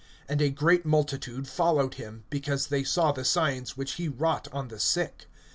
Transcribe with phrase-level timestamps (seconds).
[0.27, 4.69] (2)And a great multitude followed him, because they saw the signs which he wrought on
[4.69, 5.27] the sick.